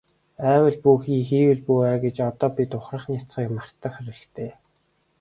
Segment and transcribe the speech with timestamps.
[0.51, 4.49] АЙвал бүү хий, хийвэл бүү ай гэж одоо бид ухрах няцахыг мартах хэрэгтэй.